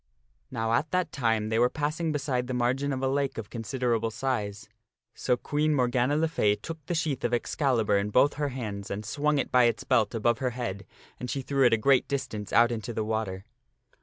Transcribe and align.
Now 0.49 0.73
at 0.73 0.89
that 0.89 1.11
time 1.11 1.49
they 1.49 1.59
were 1.59 1.69
passing 1.69 2.11
beside 2.11 2.47
the 2.47 2.55
margin 2.55 2.91
of 2.91 3.03
a 3.03 3.07
lake 3.07 3.37
of 3.37 3.51
con 3.51 3.61
siderable 3.61 4.11
size. 4.11 4.67
So 5.13 5.37
Queen 5.37 5.75
Morgana 5.75 6.17
le 6.17 6.27
Fay 6.27 6.55
took 6.55 6.83
the 6.87 6.95
sheath 6.95 7.23
of 7.23 7.29
yueen 7.31 7.33
Morgana 7.33 7.33
<,.. 7.33 7.33
thro 7.33 7.35
wetkthe 7.35 7.35
Excalibur 7.35 7.97
in 7.99 8.09
both 8.09 8.33
her 8.33 8.49
hands 8.49 8.89
and 8.89 9.05
swung 9.05 9.37
it 9.37 9.51
by 9.51 9.65
its 9.65 9.83
belt 9.83 10.15
above 10.15 10.39
^urfntofhTiafe. 10.39 10.51
hei" 10.53 10.63
head 10.65 10.85
and 11.19 11.29
she 11.29 11.43
threw 11.43 11.67
it 11.67 11.73
a 11.73 11.77
great 11.77 12.07
distance 12.07 12.51
out 12.51 12.71
into 12.71 12.93
the 12.95 13.03
water. 13.05 13.45